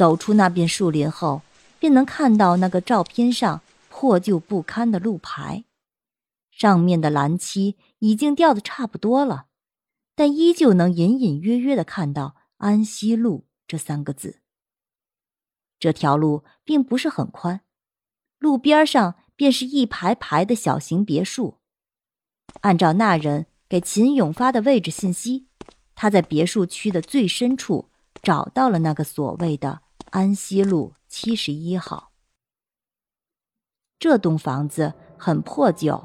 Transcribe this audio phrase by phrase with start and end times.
[0.00, 1.42] 走出那片树林后，
[1.78, 5.64] 便能看到那个照片上破旧不堪的路牌，
[6.50, 9.48] 上面的蓝漆已经掉的差不多了，
[10.14, 14.40] 但依旧能隐隐约约的看到“安西路”这三个字。
[15.78, 17.60] 这条路并不是很宽，
[18.38, 21.58] 路边上便是一排排的小型别墅。
[22.62, 25.48] 按照那人给秦勇发的位置信息，
[25.94, 27.90] 他在别墅区的最深处
[28.22, 29.82] 找到了那个所谓的。
[30.10, 32.10] 安西路七十一号，
[34.00, 36.02] 这栋房子很破旧，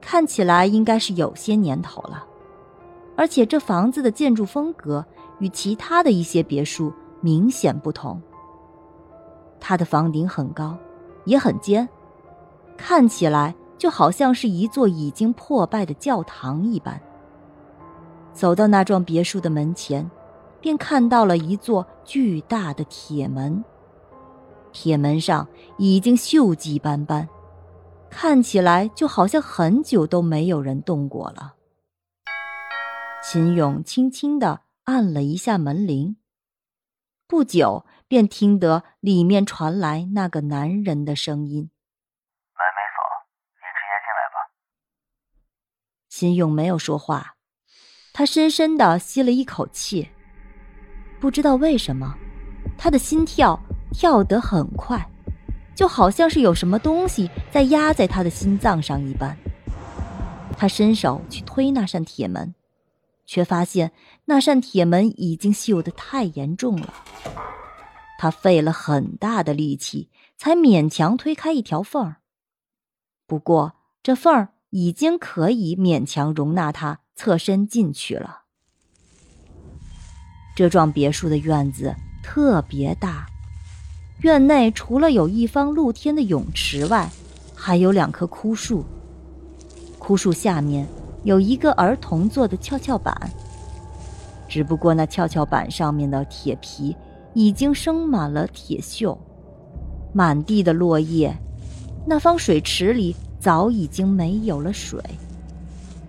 [0.00, 2.26] 看起来应该是有些年头了。
[3.18, 5.04] 而且这房子的建筑风格
[5.40, 8.18] 与其他的一些别墅明显不同。
[9.60, 10.74] 它的房顶很高，
[11.26, 11.86] 也很尖，
[12.78, 16.98] 看起来就好像是一座已经破败的教堂一般。
[18.32, 20.10] 走到那幢别墅的门前。
[20.68, 23.64] 便看到了一座巨大的铁门，
[24.70, 27.26] 铁门上已经锈迹斑斑，
[28.10, 31.54] 看起来就好像很久都没有人动过了。
[33.22, 36.18] 秦勇轻轻的按了一下门铃，
[37.26, 41.70] 不久便听得里面传来那个男人的声音
[42.52, 43.00] ：“门没锁，
[43.56, 44.52] 你直接进来吧。”
[46.10, 47.36] 秦勇没有说话，
[48.12, 50.10] 他深深的吸了一口气。
[51.20, 52.14] 不知道为什么，
[52.76, 53.58] 他的心跳
[53.92, 55.04] 跳得很快，
[55.74, 59.36] 就好像是有什么东西在压在他的心脏上一般。
[60.56, 62.54] 他伸手去推那扇铁门，
[63.26, 63.92] 却发现
[64.24, 66.94] 那扇铁门已经锈得太严重了。
[68.18, 72.16] 他费了很大的力气，才勉强推开一条缝儿。
[73.26, 78.42] 不过这缝儿已经可以勉强容纳他侧身进去了。
[80.58, 83.28] 这幢别墅的院子特别大，
[84.22, 87.08] 院内除了有一方露天的泳池外，
[87.54, 88.84] 还有两棵枯树。
[90.00, 90.84] 枯树下面
[91.22, 93.30] 有一个儿童坐的跷跷板，
[94.48, 96.96] 只不过那跷跷板上面的铁皮
[97.34, 99.16] 已经生满了铁锈，
[100.12, 101.32] 满地的落叶。
[102.04, 105.00] 那方水池里早已经没有了水，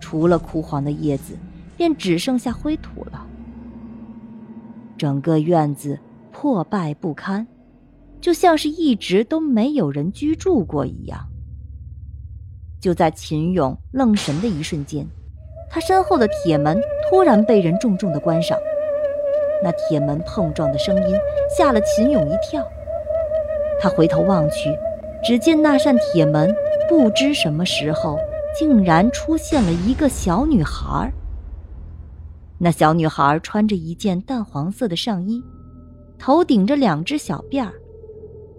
[0.00, 1.38] 除了枯黄的叶子，
[1.76, 3.28] 便只剩下灰土了。
[5.02, 5.98] 整个院子
[6.30, 7.44] 破败不堪，
[8.20, 11.18] 就像是一直都没有人居住过一样。
[12.80, 15.04] 就在秦勇愣神的一瞬间，
[15.68, 16.80] 他身后的铁门
[17.10, 18.56] 突然被人重重的关上。
[19.60, 21.16] 那铁门碰撞的声音
[21.50, 22.64] 吓了秦勇一跳。
[23.80, 24.72] 他回头望去，
[25.20, 26.54] 只见那扇铁门
[26.88, 28.16] 不知什么时候
[28.56, 31.12] 竟然出现了一个小女孩。
[32.64, 35.42] 那小女孩穿着一件淡黄色的上衣，
[36.16, 37.72] 头顶着两只小辫儿，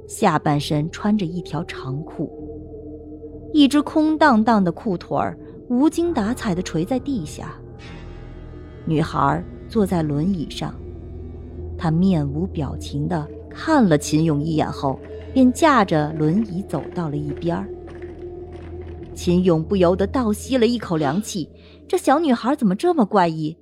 [0.09, 2.29] 下半身穿着一条长裤，
[3.53, 7.55] 一只空荡荡的裤腿儿无精打采的垂在地下。
[8.83, 10.75] 女孩坐在轮椅上，
[11.77, 14.99] 她面无表情的看了秦勇一眼后，
[15.33, 17.69] 便驾着轮椅走到了一边儿。
[19.15, 21.49] 秦勇不由得倒吸了一口凉气，
[21.87, 23.55] 这小女孩怎么这么怪异？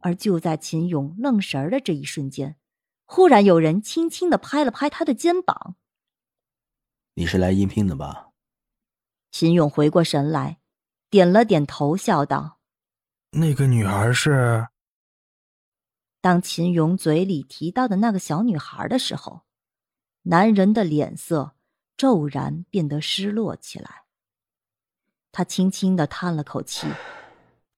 [0.00, 2.56] 而就在秦勇愣神儿的这一瞬间，
[3.04, 5.76] 忽然有人轻轻的拍了拍他的肩膀。
[7.14, 8.28] “你是来应聘的吧？”
[9.32, 10.58] 秦勇回过神来，
[11.10, 12.58] 点了点头，笑道
[13.32, 14.68] ：“那个女孩是……”
[16.20, 19.42] 当秦勇嘴里提到的那个小女孩的时候，
[20.22, 21.54] 男人的脸色
[21.96, 24.04] 骤然变得失落起来。
[25.30, 26.88] 他轻轻的叹了口气，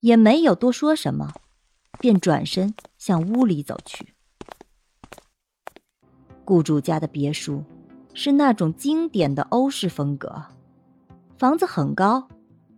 [0.01, 1.35] 也没有多说什么。
[1.99, 4.15] 便转身向屋里走去。
[6.45, 7.63] 雇主家的别墅
[8.15, 10.43] 是那种经典的欧式风格，
[11.37, 12.29] 房子很高，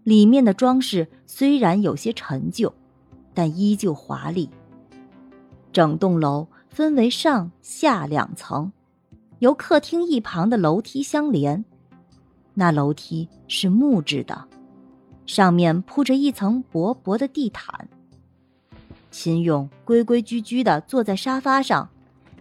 [0.03, 2.75] 里面的装饰虽然有些陈旧，
[3.33, 4.51] 但依旧华丽。
[5.73, 8.73] 整栋楼分为上下两层，
[9.39, 11.65] 由客厅一旁的楼梯相连，
[12.55, 14.49] 那楼梯是木质的，
[15.27, 17.89] 上面铺着一层薄薄的地毯。
[19.11, 21.91] 秦勇规规矩矩的坐在沙发上，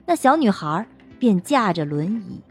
[0.05, 0.87] 那小女孩
[1.17, 2.41] 便驾着轮椅，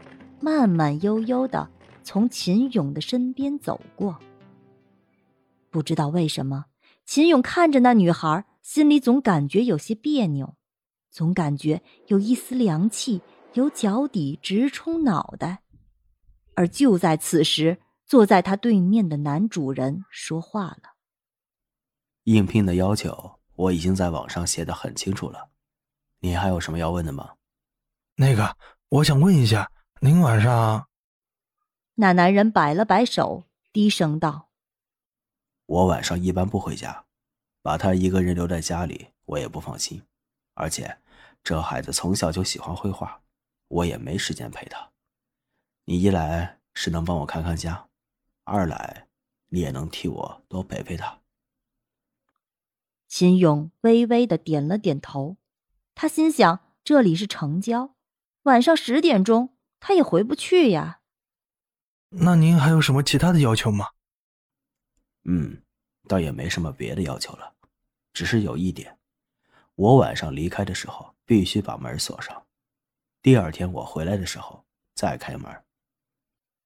[0.41, 1.69] 慢慢悠悠的
[2.03, 4.19] 从秦勇的身边走过。
[5.69, 6.65] 不知道为什么，
[7.05, 10.55] 秦勇看着那女孩，心里总感觉有些别扭，
[11.09, 13.21] 总感觉有一丝凉气
[13.53, 15.61] 由脚底直冲脑袋。
[16.55, 20.95] 而就在此时，坐在他对面的男主人说话了
[22.25, 25.49] ：“应聘的要求我已经在网上写的很清楚了，
[26.19, 27.33] 你还有什么要问的吗？”
[28.15, 28.55] 那个，
[28.87, 29.69] 我想问一下，
[29.99, 30.87] 您晚上……
[31.95, 34.47] 那男人摆了摆手，低声道
[35.67, 37.03] ：“我晚上一般不回家，
[37.61, 40.01] 把他一个人留在家里，我也不放心。
[40.53, 40.97] 而且，
[41.43, 43.21] 这孩子从小就喜欢绘画，
[43.67, 44.89] 我也没时间陪他。”
[45.83, 47.89] 你一来是能帮我看看家，
[48.45, 49.07] 二来
[49.49, 51.18] 你也能替我多陪陪他。
[53.09, 55.37] 秦勇微微的点了点头，
[55.95, 57.95] 他心想：这里是城郊，
[58.43, 61.01] 晚上十点钟他也回不去呀。
[62.09, 63.87] 那您还有什么其他的要求吗？
[65.23, 65.63] 嗯，
[66.07, 67.55] 倒也没什么别的要求了，
[68.13, 68.99] 只是有一点，
[69.73, 72.45] 我晚上离开的时候必须把门锁上，
[73.23, 74.63] 第二天我回来的时候
[74.93, 75.51] 再开门。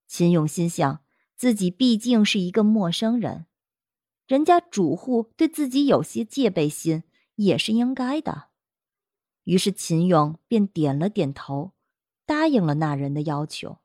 [0.06, 1.02] 秦勇心想，
[1.36, 3.46] 自己毕竟是一个陌生人，
[4.26, 7.04] 人家主户对自己有些戒备心
[7.34, 8.48] 也是应该的。
[9.44, 11.72] 于是秦勇便点了点头，
[12.24, 13.78] 答应了那人的要求。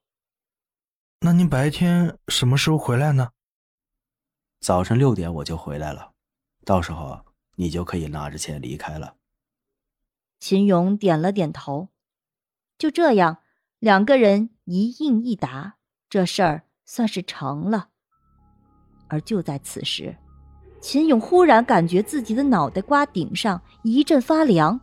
[1.20, 3.32] 那您白天什么时候回来呢？
[4.62, 6.14] 早晨六点我就回来了，
[6.64, 7.26] 到时候
[7.56, 9.18] 你就可以拿着钱离开了。
[10.40, 11.90] 秦勇点了点头，
[12.78, 13.44] 就这样，
[13.80, 15.78] 两个人一应一答。
[16.10, 17.90] 这事儿算是成了。
[19.10, 20.18] 而就在此时，
[20.82, 24.80] 秦勇忽然感觉自己的脑袋瓜顶上一阵发凉。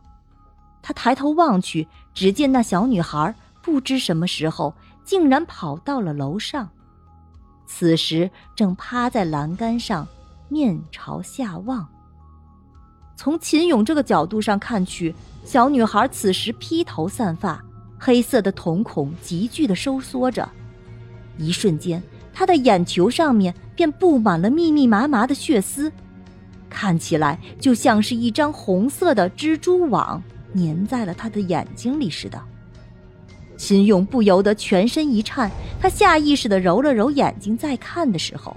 [0.82, 4.72] 他抬头望去，只见那小女孩不知什么时候
[5.04, 6.68] 竟然跑到了楼上，
[7.66, 10.06] 此时正趴在栏杆上，
[10.48, 11.86] 面朝下望。
[13.16, 15.14] 从秦勇这个角度上看去，
[15.44, 17.64] 小女孩此时披头散发，
[17.98, 20.48] 黑色的瞳孔急剧的收缩着。
[21.38, 22.02] 一瞬间，
[22.38, 25.90] 他的眼球上面便布满了密密麻麻的血丝，
[26.68, 30.22] 看起来就像是一张红色的蜘蛛网
[30.54, 32.38] 粘在了他的眼睛里似的。
[33.56, 35.50] 秦勇不由得全身一颤，
[35.80, 38.54] 他下意识地揉了揉眼睛，再看的时候，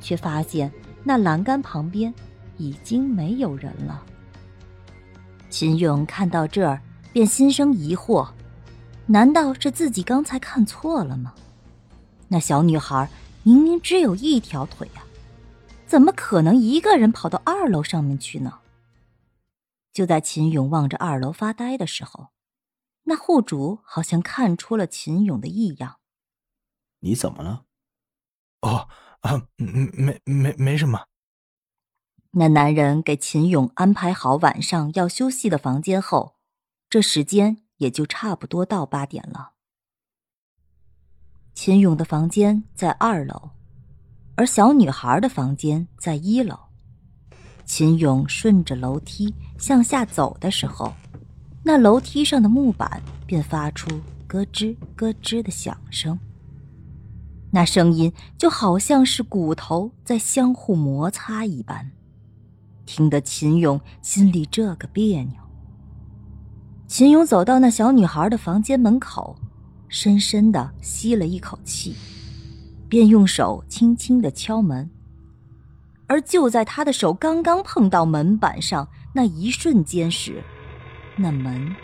[0.00, 0.68] 却发现
[1.04, 2.12] 那栏杆旁边
[2.56, 4.02] 已经没有人了。
[5.48, 6.80] 秦勇看到这儿，
[7.12, 8.26] 便心生疑惑：
[9.06, 11.32] 难道是自己刚才看错了吗？
[12.34, 13.08] 那小女孩
[13.44, 15.04] 明明只有一条腿呀，
[15.86, 18.58] 怎么可能一个人跑到二楼上面去呢？
[19.92, 22.30] 就在秦勇望着二楼发呆的时候，
[23.04, 26.00] 那户主好像看出了秦勇的异样。
[26.98, 27.66] 你怎么了？
[28.62, 28.88] 哦，
[29.20, 31.06] 啊，没没没什么。
[32.32, 36.34] 那男人给秦勇安排好晚上要休息的房间后，
[36.90, 39.53] 这时间也就差不多到八点了。
[41.54, 43.50] 秦勇的房间在二楼，
[44.34, 46.58] 而小女孩的房间在一楼。
[47.64, 50.92] 秦勇顺着楼梯向下走的时候，
[51.62, 53.88] 那楼梯上的木板便发出
[54.26, 56.18] 咯吱咯吱的响声。
[57.52, 61.92] 那声音就好像是骨头在相互摩擦一般，
[62.84, 65.40] 听得秦勇心里这个别扭。
[66.88, 69.36] 秦勇走到那小女孩的房间门口。
[69.94, 71.94] 深深的吸了一口气，
[72.88, 74.90] 便用手轻轻的敲门。
[76.08, 80.42] 而就在他的手刚刚碰到门板上那一瞬间时，
[81.16, 81.76] 那门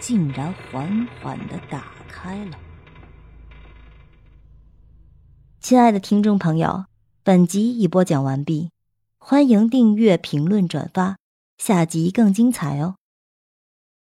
[0.00, 2.58] 竟然缓缓的打开了。
[5.60, 6.86] 亲爱的听众朋友，
[7.22, 8.70] 本集已播讲完毕，
[9.16, 11.18] 欢迎订阅、评论、转发，
[11.56, 12.96] 下集更精彩哦。